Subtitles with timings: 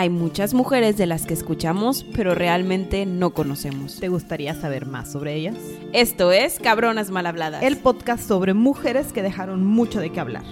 [0.00, 3.98] Hay muchas mujeres de las que escuchamos, pero realmente no conocemos.
[3.98, 5.56] ¿Te gustaría saber más sobre ellas?
[5.92, 7.64] Esto es Cabronas Mal Habladas.
[7.64, 10.44] El podcast sobre mujeres que dejaron mucho de qué hablar.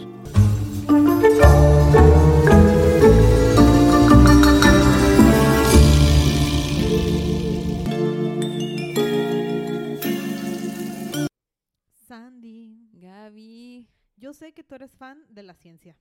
[12.08, 13.86] Sandy, Gaby.
[14.16, 15.94] yo sé que tú eres fan de la ciencia.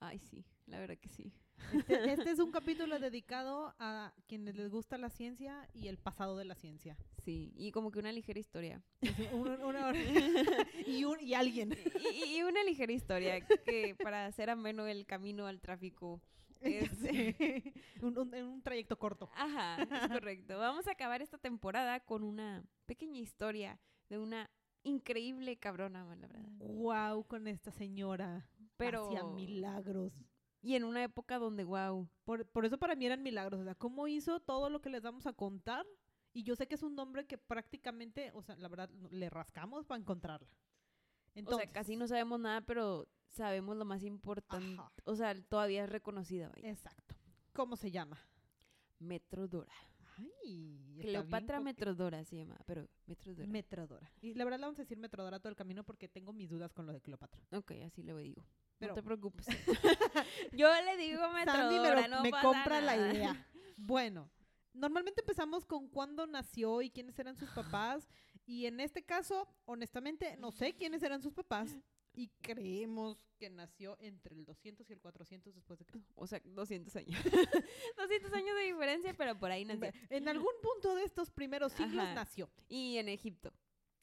[0.00, 1.32] Ay, sí, la verdad que sí.
[1.72, 6.36] Este, este es un capítulo dedicado a quienes les gusta la ciencia y el pasado
[6.36, 6.96] de la ciencia.
[7.24, 8.82] Sí, y como que una ligera historia.
[9.32, 9.92] Una hora-
[10.86, 11.74] y, un- y alguien.
[12.14, 16.20] Y, y una ligera historia que para hacer ameno el camino al tráfico.
[16.62, 17.36] Es, Sí.
[18.00, 19.30] un, un trayecto corto.
[19.34, 20.58] Ajá, es correcto.
[20.58, 23.78] Vamos a acabar esta temporada con una pequeña historia
[24.08, 24.50] de una
[24.82, 26.48] increíble cabrona, la verdad.
[26.58, 28.48] Wow, con esta señora.
[28.76, 30.12] Pero Hacía milagros.
[30.62, 33.60] y en una época donde wow, Por, por eso para mí eran milagros.
[33.60, 35.86] O sea, cómo hizo todo lo que les vamos a contar.
[36.32, 39.86] Y yo sé que es un nombre que prácticamente, o sea, la verdad, le rascamos
[39.86, 40.50] para encontrarla.
[41.46, 44.80] o sea, casi no sabemos nada, pero sabemos lo más importante.
[44.80, 44.92] Ajá.
[45.04, 46.68] O sea, todavía es reconocida, vaya.
[46.68, 47.14] Exacto.
[47.54, 48.18] ¿Cómo se llama?
[48.98, 49.72] Metrodora.
[50.16, 53.46] Ay, Cleopatra Metrodora se llama, pero Metrodora.
[53.48, 54.12] Metrodora.
[54.20, 56.72] Y la verdad le vamos a decir Metrodora todo el camino porque tengo mis dudas
[56.72, 57.42] con lo de Cleopatra.
[57.52, 58.44] ok, así le digo.
[58.78, 59.46] Pero- no te preocupes.
[60.52, 63.46] Yo le digo me, Metrodora, no me pasa compra la idea.
[63.78, 64.30] Bueno,
[64.72, 68.08] normalmente empezamos con cuándo nació y quiénes eran sus papás.
[68.46, 71.76] Y en este caso, honestamente, no sé quiénes eran sus papás.
[72.16, 76.12] Y creemos que nació entre el 200 y el 400 después de Cristo.
[76.16, 77.10] O sea, 200 años.
[77.96, 79.90] 200 años de diferencia, pero por ahí nació.
[80.10, 82.14] En algún punto de estos primeros siglos Ajá.
[82.14, 82.50] nació.
[82.68, 83.52] Y en Egipto.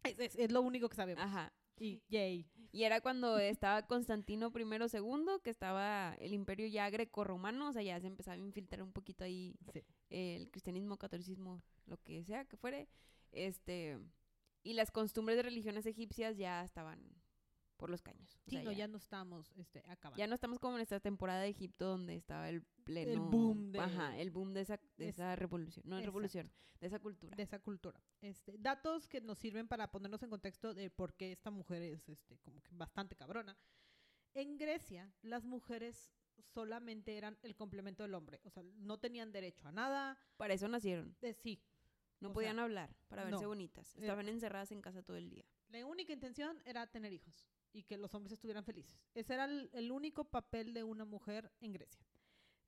[0.04, 1.24] Es, es- es lo único que sabemos.
[1.24, 1.52] Ajá.
[1.80, 2.48] Y yay.
[2.72, 7.82] Y era cuando estaba Constantino I II, que estaba el imperio ya greco-romano, o sea,
[7.82, 9.84] ya se empezaba a infiltrar un poquito ahí Sí.
[10.12, 12.88] el cristianismo, catolicismo, lo que sea que fuere.
[13.32, 13.98] Este,
[14.64, 17.00] y las costumbres de religiones egipcias ya estaban
[17.78, 18.36] por los caños.
[18.36, 20.18] o Sí, sea, no, ya, ya no estamos este, acabando.
[20.18, 23.30] ya no estamos como en esta temporada de Egipto donde estaba el pleno...
[23.30, 25.84] boom de- Ajá, el boom de esa, de Es- esa revolución.
[25.88, 26.06] No, exacto.
[26.12, 27.36] revolución, de esa cultura.
[27.36, 28.02] de esa cultura.
[28.22, 32.08] Este, datos que nos sirven para ponernos en contexto de por qué esta mujer es
[32.10, 33.58] este, como que bastante cabrona.
[34.34, 36.12] En Grecia, las mujeres
[36.54, 38.40] solamente eran el complemento del hombre.
[38.44, 40.18] O sea, no tenían derecho a nada.
[40.38, 41.16] Para eso nacieron.
[41.22, 41.62] De, sí,
[42.20, 43.50] No O podían sea, hablar, para verse no.
[43.50, 43.96] bonitas.
[43.96, 45.46] Eh, Estaban encerradas en casa todo el día.
[45.70, 48.98] la única intención era tener hijos y que los hombres estuvieran felices.
[49.14, 52.06] Ese era el, el único papel de una mujer en Grecia.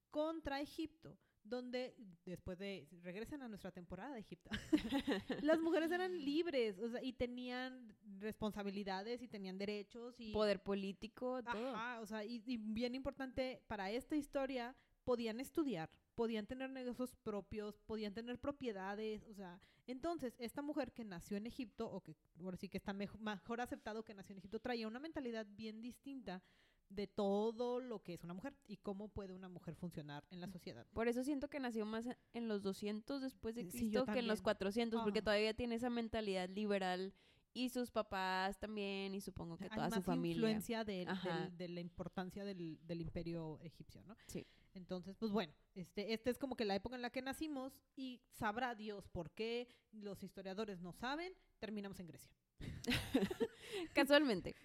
[0.10, 1.96] Contra Egipto, donde
[2.26, 4.50] después de regresan a nuestra temporada de Egipto,
[5.44, 11.44] las mujeres eran libres, o sea, y tenían responsabilidades y tenían derechos y Poder político,
[11.44, 11.76] todo.
[11.76, 17.16] Ajá, o sea, y, y bien importante para esta historia, podían estudiar, podían tener negocios
[17.24, 22.16] propios, podían tener propiedades, o sea, entonces esta mujer que nació en Egipto, o que
[22.42, 25.81] ahora sí que está mejo- mejor aceptado que nació en Egipto, traía una mentalidad bien
[25.81, 26.42] distinta
[26.90, 30.48] de todo lo que es una mujer y cómo puede una mujer funcionar en la
[30.48, 30.86] sociedad.
[30.94, 34.28] Por eso siento que nació más en los 200 después de Sí, Cristo que en
[34.28, 34.44] los también.
[34.44, 37.12] 400, porque todavía tiene esa mentalidad liberal
[37.53, 40.36] y sus papás también y supongo que Hay toda su familia.
[40.36, 41.40] influencia Ajá.
[41.40, 44.16] del- de la importancia del, del imperio egipcio, ¿no?
[44.28, 44.46] Sí.
[44.75, 48.22] Entonces, pues bueno, este, esta es como que la época en la que nacimos y
[48.34, 52.31] sabrá Dios por qué los historiadores no saben, terminamos en Grecia.
[53.94, 54.56] Casualmente.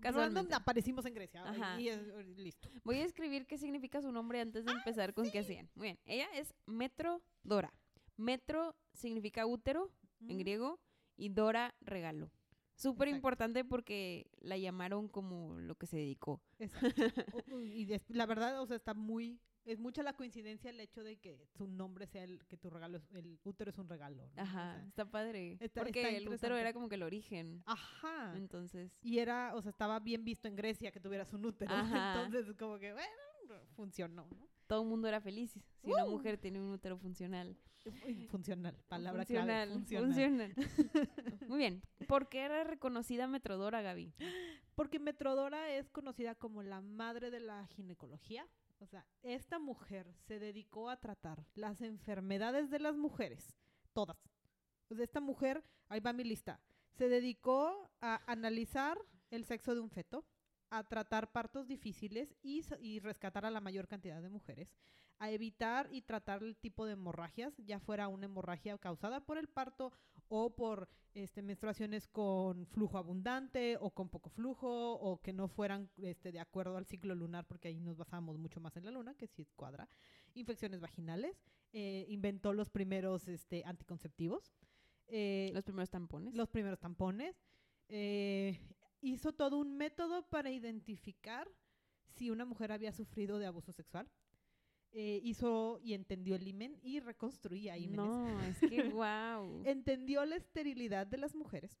[0.00, 0.54] Casualmente.
[0.54, 1.80] aparecimos en Grecia Ajá.
[1.80, 2.06] y es-
[2.36, 2.68] listo.
[2.84, 5.68] Voy a escribir qué significa su nombre antes de empezar con qué hacían.
[5.74, 5.98] Muy bien.
[6.04, 7.72] Ella es Metro Dora.
[8.16, 9.90] Metro significa útero
[10.28, 10.78] en griego
[11.16, 12.30] y Dora regalo.
[12.76, 16.40] Súper importante porque la llamaron como lo que se dedicó.
[16.58, 16.88] exacto.
[17.62, 21.44] Y la verdad, o sea, está muy es mucha la coincidencia el hecho de que
[21.56, 24.28] su nombre sea el que tu regalo es, el útero es un regalo.
[24.28, 24.40] ¿no?
[24.42, 25.56] O Ajá, sea, está padre.
[25.58, 27.64] está- porque está el útero era como que el origen.
[27.66, 28.36] ajá.
[28.36, 31.68] Entonces, Y era, o sea, estaba bien visto en Grecia que tuvieras un útero.
[32.14, 32.24] Ajá.
[32.26, 33.08] Entonces, como que, bueno,
[33.74, 34.46] funcionó, ¿no?
[34.66, 36.10] todo el mundo era feliz si una Uh.
[36.10, 37.56] mujer tiene un útero funcional.
[38.30, 39.74] Funcional, palabra funcional, clave.
[39.80, 40.54] Funcional.
[40.54, 40.54] funcional.
[41.48, 41.82] Muy bien.
[42.08, 44.12] ¿Por qué era reconocida Metrodora, Gaby?
[44.74, 48.48] Porque Metrodora es conocida como la madre de la ginecología.
[48.80, 53.56] O sea, esta mujer se dedicó a tratar las enfermedades de las mujeres,
[53.92, 54.18] todas.
[54.90, 56.60] O sea, esta mujer, ahí va mi lista,
[56.92, 58.98] se dedicó a analizar
[59.30, 60.26] el sexo de un feto,
[60.70, 64.74] a tratar partos difíciles y, y rescatar a la mayor cantidad de mujeres,
[65.18, 69.48] a evitar y tratar el tipo de hemorragias, ya fuera una hemorragia causada por el
[69.48, 69.92] parto
[70.28, 75.88] o por este, menstruaciones con flujo abundante o con poco flujo o que no fueran
[75.96, 79.14] este, de acuerdo al ciclo lunar porque ahí nos basamos mucho más en la luna,
[79.14, 79.88] que sí cuadra.
[80.34, 81.40] Infecciones vaginales,
[81.72, 84.52] eh, inventó los primeros este, anticonceptivos.
[85.06, 86.34] eh, Los primeros tampones.
[86.34, 87.36] los primeros tampones.
[87.88, 88.58] eh,
[89.00, 91.50] hizo todo un método para identificar
[92.14, 94.08] si una mujer había sufrido de abuso sexual.
[94.92, 98.06] Eh, hizo y entendió el himen y reconstruía hímenes.
[98.06, 99.62] No, es que wow.
[99.64, 101.78] Entendió la esterilidad de las mujeres.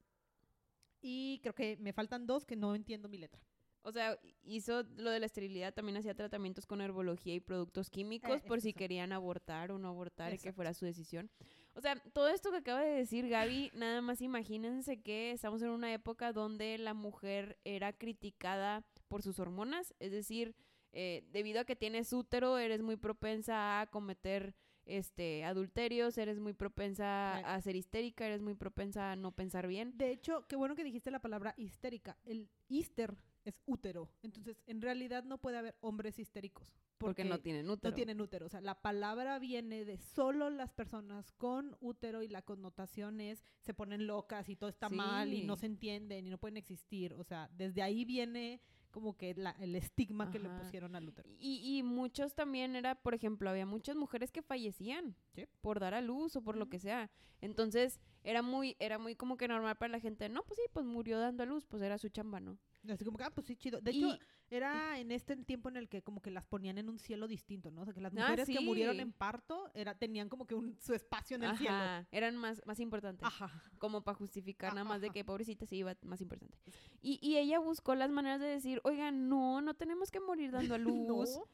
[1.00, 3.40] Y creo que me faltan dos que no entiendo mi letra.
[3.82, 8.42] O sea, hizo lo de la esterilidad, también hacía tratamientos con herbología y productos químicos
[8.42, 11.30] Eh, por si querían abortar o no abortar y que fuera su decisión.
[11.76, 15.68] O sea, todo esto que acaba de decir Gaby, nada más imagínense que estamos en
[15.68, 20.56] una época donde la mujer era criticada por sus hormonas, es decir,
[20.92, 24.54] eh, debido a que tienes útero, eres muy propensa a cometer
[24.86, 29.98] este adulterios, eres muy propensa a ser histérica, eres muy propensa a no pensar bien.
[29.98, 32.16] De hecho, qué bueno que dijiste la palabra histérica.
[32.24, 34.10] El hister es útero.
[34.22, 36.72] Entonces, en realidad no puede haber hombres histéricos.
[36.98, 37.90] Porque, no tienen útero.
[37.90, 38.46] No tienen útero.
[38.46, 43.44] O sea, la palabra viene de solo las personas con útero y la connotación es
[43.60, 47.12] se ponen locas y todo está mal y no se entienden y no pueden existir.
[47.14, 48.62] O sea, desde ahí viene
[48.92, 51.28] como que la- el estigma que le pusieron al útero.
[51.38, 55.44] Y, y muchos también era, por ejemplo, había muchas mujeres que fallecían Sí.
[55.60, 57.10] por dar a luz o por lo que sea.
[57.42, 60.86] Entonces, era muy, era muy como que normal para la gente, no, pues sí, pues
[60.86, 62.58] murió dando a luz, pues era su chamba, ¿no?
[62.94, 63.80] Así como que, ah, pues sí, chido.
[63.80, 64.18] De Y- hecho,
[64.48, 67.70] era en este tiempo en el que como que las ponían en un cielo distinto,
[67.70, 67.82] ¿no?
[67.82, 69.02] O sea, que las Ah, mujeres que murieron sí.
[69.02, 71.74] en parto era, tenían como que un, su espacio en el cielo.
[71.74, 73.26] Ajá, eran más, más importantes.
[73.26, 73.50] Ajá.
[73.78, 76.56] Como para justificar nada más de que pobrecita se iba más importante.
[77.02, 80.74] Y, y ella buscó las maneras de decir, oigan, no, no tenemos que morir dando
[80.74, 81.28] a luz.
[81.36, 81.44] No.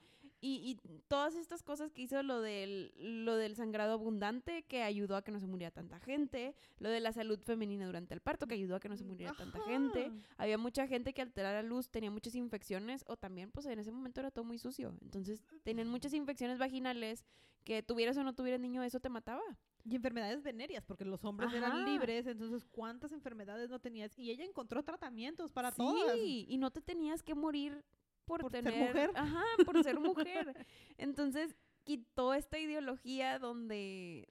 [0.44, 5.15] Y, y todas estas cosas que hizo lo del, lo del sangrado abundante, que ayudó
[5.15, 8.49] a que no se muriera tanta gente, lo de la salud femenina durante el parto,
[8.49, 10.11] que ayudó a que no se muriera tanta gente.
[10.37, 13.79] Había mucha gente que al tener a luz tenía muchas infecciones o también pues en
[13.79, 14.93] ese momento era todo muy sucio.
[15.00, 17.25] Entonces tenían muchas infecciones vaginales
[17.62, 19.43] que tuvieras o no tuvieras niño, eso te mataba.
[19.85, 24.19] Y enfermedades venéreas, porque los hombres eran libres, entonces ¿cuántas enfermedades no tenías?
[24.19, 26.17] Y ella encontró tratamientos para sí, todas.
[26.17, 27.85] y no te tenías que morir
[28.25, 28.89] por, Por ser tener...
[28.89, 29.11] mujer.
[29.15, 30.67] Ajá, por ser mujer.
[30.99, 31.55] Entonces
[31.85, 34.29] quitó esta ideología donde...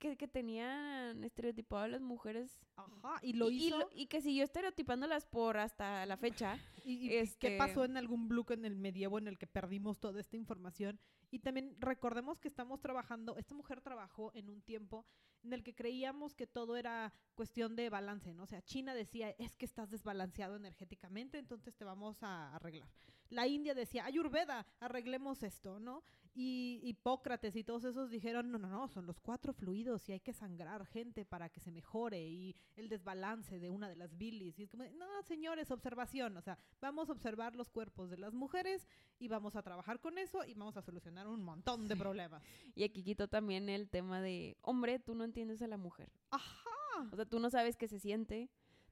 [0.00, 3.78] Que, que tenían estereotipado a las mujeres Ajá, y lo y, y hizo.
[3.78, 6.58] lo- y que siguió estereotipándolas por hasta la fecha.
[6.84, 10.00] ¿Y, y este- qué pasó en algún bloque en el medievo en el que perdimos
[10.00, 10.98] toda esta información?
[11.30, 15.04] Y también recordemos que estamos trabajando, esta mujer trabajó en un tiempo
[15.42, 18.42] en el que creíamos que todo era cuestión de balance, ¿no?
[18.44, 22.88] O sea, China decía, es que estás desbalanceado energéticamente, entonces te vamos a arreglar.
[23.30, 26.02] La India decía, Ayurveda, arreglemos esto, ¿no?
[26.34, 30.20] Y Hipócrates y todos esos dijeron, no, no, no, son los cuatro fluidos y hay
[30.20, 34.58] que sangrar gente para que se mejore y el desbalance de una de las bilis.
[34.58, 38.34] Y es como, no, señores, observación, o sea, vamos a observar los cuerpos de las
[38.34, 38.86] mujeres
[39.18, 42.42] y vamos a trabajar con eso y vamos a solucionar un montón de problemas.
[42.74, 46.10] Y aquí quitó también el tema de, hombre, tú no entiendes a la mujer.
[46.30, 46.70] Ajá.
[47.12, 48.50] O sea, tú no sabes qué se siente,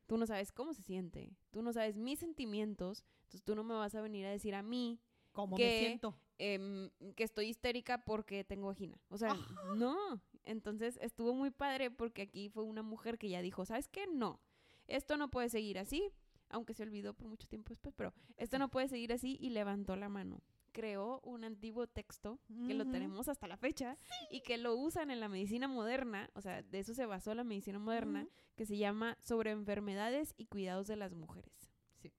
[0.09, 3.75] tú no sabes cómo se siente, tú no sabes mis sentimientos, entonces tú no me
[3.75, 4.99] vas a venir a decir a mí
[5.33, 6.19] ¿Cómo que- me siento?
[6.39, 8.99] em, que estoy histérica porque tengo vagina.
[9.09, 9.75] O sea, Ajá.
[9.77, 10.21] no.
[10.45, 14.07] Entonces estuvo muy padre porque aquí fue una mujer que ya dijo, ¿sabes qué?
[14.07, 14.41] No,
[14.87, 16.11] esto no puede seguir así,
[16.49, 19.95] aunque se olvidó por mucho tiempo después, pero esto no puede seguir así y levantó
[19.97, 20.41] la mano.
[20.73, 23.97] Creó un antiguo texto que lo tenemos hasta la fecha
[24.31, 27.45] y que lo usan en la medicina moderna, o sea, de eso se basó la
[27.45, 31.71] medicina moderna, que se llama Sobre enfermedades y cuidados de las mujeres.
[32.01, 32.13] Sí.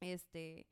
[0.00, 0.66] Este,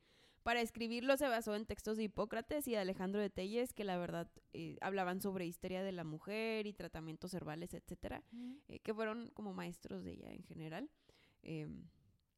[0.45, 3.97] para escribirlo se basó en textos de Hipócrates y de Alejandro de Telles, que la
[3.97, 8.23] verdad eh, hablaban sobre histeria de la mujer y tratamientos herbales, etcétera,
[8.67, 10.91] eh, que fueron como maestros de ella en general.
[11.41, 11.87] Em,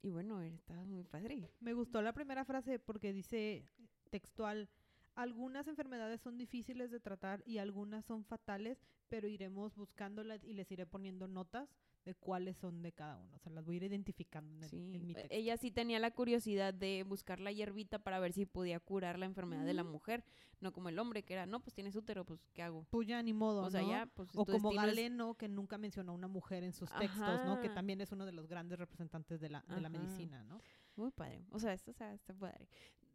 [0.00, 1.50] y bueno, estaba muy padre.
[1.60, 3.66] Me gustó la primera frase porque dice
[4.08, 4.70] textual,
[5.18, 10.70] algunas enfermedades son difíciles de tratar y algunas son fatales, pero iremos buscándolas y les
[10.70, 11.68] iré poniendo notas
[12.04, 13.34] de cuáles son de cada uno.
[13.34, 15.34] O sea, las voy a ir identificando en, el- Sí, en mi e- texto.
[15.34, 19.26] ella sí tenía la curiosidad de buscar la hierbita para ver si podía curar la
[19.26, 20.24] enfermedad de la mujer,
[20.60, 22.86] no como el hombre que era, no, pues tienes útero, pues ¿qué hago?
[22.88, 23.90] Pues ya ni modo, O sea, ¿no?
[23.90, 27.44] ya, pues O como es- Galeno, que nunca mencionó a una mujer en sus textos,
[27.44, 27.60] ¿no?
[27.60, 30.60] Que también es uno de los grandes representantes de la, de la medicina, ¿no?
[30.94, 31.44] Muy padre.
[31.50, 32.68] O sea, esto o sea, está padre.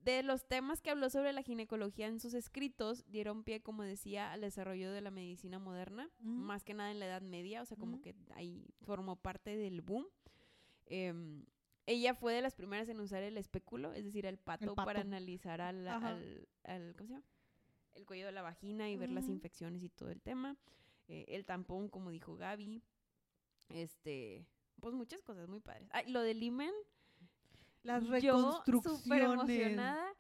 [0.03, 4.31] De los temas que habló sobre la ginecología en sus escritos, dieron pie, como decía,
[4.33, 7.77] al desarrollo de la medicina moderna, más que nada en la Edad Media, o sea,
[7.77, 10.05] como que ahí formó parte del boom.
[10.85, 11.45] Em,
[11.85, 15.07] ella fue de las primeras en usar el espéculo, es decir, el pato, para pato.
[15.07, 17.25] analizar al, al, al- ¿cómo se llama?
[17.93, 20.57] El cuello de la vagina y ver las infecciones y todo el tema.
[21.07, 22.81] Eh, el tampón, como dijo Gaby.
[23.69, 24.45] Este,
[24.79, 25.87] pues muchas cosas muy padres.
[25.91, 26.71] Ay, lo del imen,
[27.83, 29.23] Las yo súper reconstrucciones.
[29.33, 30.13] emocionada.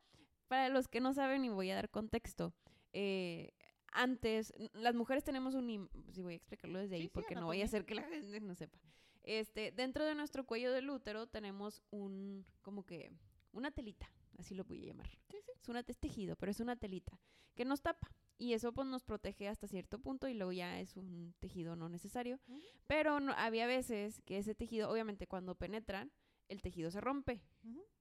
[0.47, 2.53] Para los que no saben, y voy a dar contexto.
[2.93, 3.51] eh,
[3.95, 5.87] antes, las mujeres tenemos un...
[6.11, 8.01] Sí, voy a explicarlo desde ahí Sí, sí, porque no voy a hacer que la
[8.09, 8.79] gente no sepa.
[9.21, 13.11] Este, dentro de nuestro cuello del útero tenemos un, como que,
[13.51, 15.09] una telita, así lo voy a llamar.
[15.29, 15.37] Sí.
[15.61, 17.19] Es una es tejido, pero es una telita
[17.55, 18.11] que nos tapa.
[18.39, 21.87] Y eso pues nos protege hasta cierto punto y luego ya es un tejido no
[21.87, 22.39] necesario.
[22.47, 22.59] Ujú.
[22.87, 26.11] Pero no, había veces que ese tejido, obviamente cuando penetran,
[26.49, 27.41] el tejido se rompe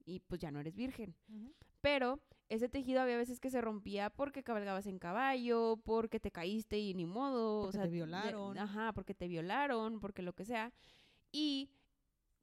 [0.04, 1.14] y pues ya no eres virgen.
[1.80, 6.78] Pero ese tejido había veces que se rompía porque cabalgabas en caballo, porque te caíste
[6.78, 7.62] y ni modo.
[7.62, 8.58] Porque o sea, te violaron.
[8.58, 10.72] ajá, porque te violaron, porque lo que sea.
[11.30, 11.70] Y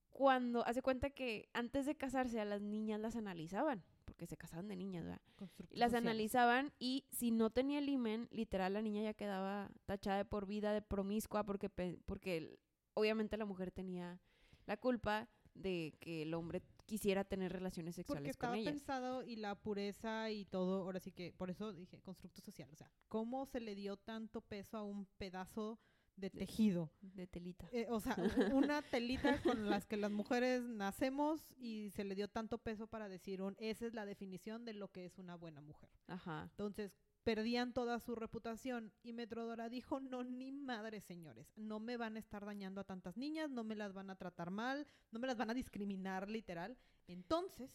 [0.10, 4.68] cuando hace cuenta que antes de casarse a las niñas las analizaban, porque se casaban
[4.68, 5.22] de niñas, ¿verdad?
[5.70, 10.26] Las analizaban y si no tenía el imen, literal la niña ya quedaba tachada de
[10.26, 12.60] por vida de promiscua porque, porque
[12.96, 14.20] obviamente la mujer tenía
[14.66, 18.74] la culpa de que el hombre quisiera tener relaciones Porque sexuales estaba con ellas.
[18.74, 22.76] pensado y la pureza y todo, ahora sí que, por eso dije constructo social, o
[22.76, 25.80] sea, ¿cómo se le dio tanto peso a un pedazo
[26.20, 26.92] de tejido?
[27.02, 27.68] De telita.
[27.72, 28.16] Eh, o sea,
[28.54, 33.10] una telita con las que las mujeres nacemos y se le dio tanto peso para
[33.10, 35.90] decir, un, esa es la definición de lo que es una buena mujer.
[36.08, 36.44] Ajá.
[36.52, 42.16] Entonces, perdían toda su reputación y Metrodora dijo, no, ni madre, señores, no me van
[42.16, 45.28] a estar dañando a tantas niñas, no me las van a tratar mal, no me
[45.28, 46.78] las van a discriminar literal.
[47.08, 47.72] Entonces,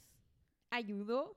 [0.74, 1.36] Ayudó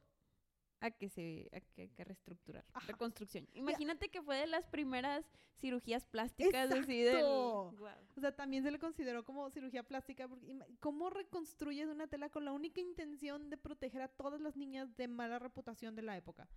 [0.80, 2.66] a que se a que, que reestructurar.
[2.74, 2.88] Ajá.
[2.88, 3.48] Reconstrucción.
[3.54, 5.26] Imagínate que fue de las primeras
[5.60, 7.24] cirugías plásticas así del.
[7.24, 7.74] O
[8.20, 12.52] sea, también se le consideró como cirugía plástica, porque ¿cómo reconstruyes una tela con la
[12.52, 16.48] única intención de proteger a todas las niñas de mala reputación de la época?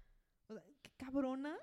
[0.49, 1.57] O sea, qué cabrona.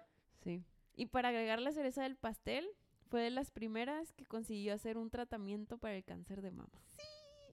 [0.44, 0.64] Sí.
[0.96, 2.68] Y para agregar la cereza del pastel,
[3.10, 6.82] fue de las primeras que consiguió hacer un tratamiento para el cáncer de mama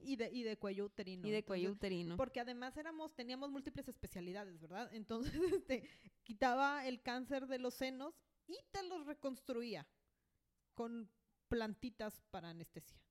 [0.05, 1.27] Y de, y de cuello uterino.
[1.27, 2.17] y de cuello Entonces, uterino.
[2.17, 4.89] Porque además éramos, teníamos múltiples especialidades, ¿verdad?
[4.93, 5.33] Entonces,
[5.67, 5.89] este,
[6.23, 8.15] quitaba el cáncer de los senos
[8.47, 9.87] y te los reconstruía
[10.73, 11.09] con
[11.47, 13.01] plantitas para anestesia.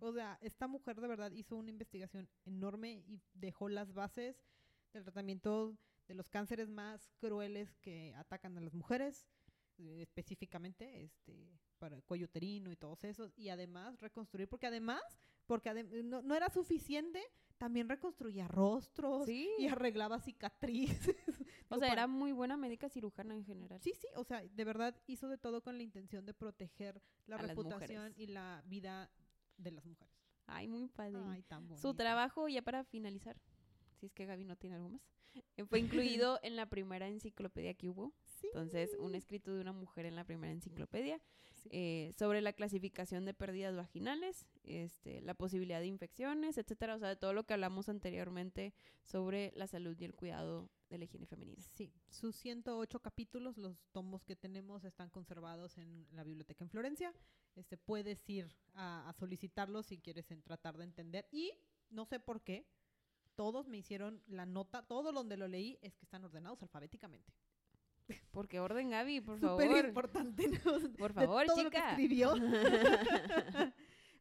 [0.00, 4.44] O sea, esta mujer de verdad hizo una investigación enorme y dejó las bases
[4.92, 9.26] del tratamiento de los cánceres más crueles que atacan a las mujeres,
[9.78, 15.02] eh, específicamente este para el cuello uterino y todos esos, y además reconstruir, porque además,
[15.46, 17.22] porque adem- no, no era suficiente,
[17.58, 19.48] también reconstruía rostros Sí.
[19.58, 21.16] y arreglaba cicatrices.
[21.68, 23.80] O sea, para- era muy buena médica cirujana en general.
[23.82, 27.36] Sí, sí, o sea, de verdad hizo de todo con la intención de proteger la
[27.36, 29.10] A reputación y la vida
[29.56, 30.14] de las mujeres.
[30.46, 31.18] Ay, muy padre.
[31.26, 33.36] Ay, tan Su trabajo, ya para finalizar,
[33.98, 35.02] si es que Gaby no tiene algo más,
[35.56, 38.14] eh, fue incluido en la primera enciclopedia que hubo.
[38.40, 38.46] Sí.
[38.48, 41.20] Entonces, un escrito de una mujer en la primera enciclopedia
[41.52, 41.68] Sí.
[41.72, 46.94] eh, sobre la clasificación de pérdidas vaginales, este, la posibilidad de infecciones, etcétera.
[46.96, 48.74] O sea, de todo lo que hablamos anteriormente
[49.04, 51.62] sobre la salud y el cuidado de la higiene femenina.
[51.74, 57.12] Sí, sus 108 capítulos, los tomos que tenemos están conservados en la biblioteca en Florencia.
[57.56, 61.26] Este, puedes ir a, a solicitarlos si quieres en tratar de entender.
[61.32, 61.52] Y
[61.90, 62.66] no sé por qué,
[63.34, 67.32] todos me hicieron la nota, todo donde lo leí es que están ordenados alfabéticamente.
[68.32, 69.84] Porque orden, Gaby, por Súper favor.
[69.86, 70.48] importante.
[70.48, 70.92] ¿no?
[70.96, 71.90] Por favor, todo lo que chica.
[71.90, 72.34] escribió.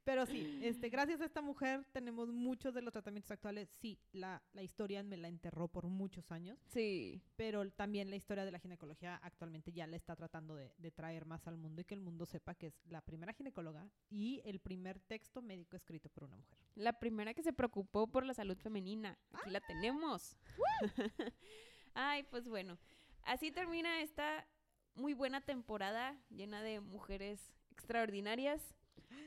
[0.03, 3.67] Pero sí, este, gracias a esta mujer tenemos muchos de los tratamientos actuales.
[3.81, 6.59] Sí, la, la historia me la enterró por muchos años.
[6.67, 10.91] Sí, pero también la historia de la ginecología actualmente ya la está tratando de, de
[10.91, 14.41] traer más al mundo y que el mundo sepa que es la primera ginecóloga y
[14.45, 16.59] el primer texto médico escrito por una mujer.
[16.75, 19.17] la primera que se preocupó por la salud femenina.
[19.33, 20.37] Aquí la tenemos.
[21.95, 22.77] Ay, pues bueno.
[23.25, 24.47] Así termina esta
[24.95, 27.39] muy buena temporada llena de mujeres
[27.71, 28.73] extraordinarias.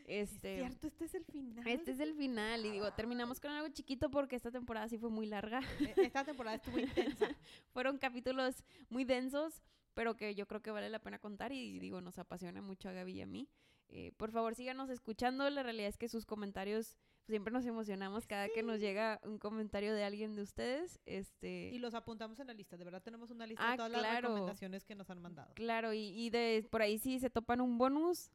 [0.07, 1.67] Este, es cierto, este es el final.
[1.69, 5.11] Este es el final y digo, terminamos con algo chiquito porque esta temporada sí fue
[5.11, 5.61] muy larga.
[5.81, 6.79] E- Esta temporada estuvo
[7.19, 7.29] intensa.
[7.73, 9.63] Fueron capítulos muy densos,
[9.95, 12.93] pero que yo creo que vale la pena contar y digo, nos apasiona mucho a
[12.93, 13.49] Gaby y a mí.
[13.91, 15.49] Eh, por favor, síganos escuchando.
[15.51, 16.97] La realidad es que sus comentarios
[17.29, 20.99] siempre nos emocionamos cada que nos llega un comentario de alguien de ustedes.
[21.07, 22.77] Este, Y los apuntamos en la lista.
[22.77, 25.53] De verdad tenemos una lista Ah, de todas las recomendaciones que nos han mandado.
[25.55, 28.31] claro, y, y de por ahí si se topan un bonus,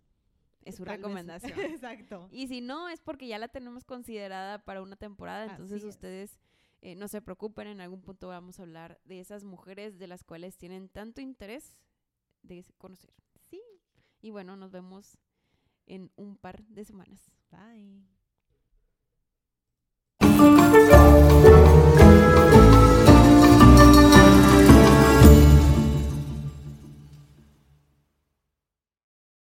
[0.64, 0.98] es su Tal vez.
[1.04, 1.52] recomendación.
[1.82, 2.30] Exacto.
[2.32, 6.40] Y si no, es porque ya la tenemos considerada para una temporada, entonces ustedes
[6.82, 10.24] eh, no se preocupen, en algún punto vamos a hablar de esas mujeres de las
[10.24, 11.78] cuales tienen tanto interés
[12.44, 13.14] de conocer.
[13.50, 13.62] Sí.
[14.22, 15.18] Y bueno, nos vemos
[15.86, 17.30] en un par de semanas.
[17.52, 18.04] Bye.